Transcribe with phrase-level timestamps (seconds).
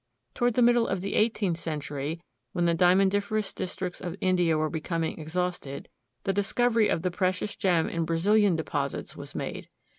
[0.33, 5.19] Toward the middle of the eighteenth century, when the diamondiferous districts of India were becoming
[5.19, 5.89] exhausted,
[6.23, 9.69] the discovery of the precious gem in Brazilian deposits was made.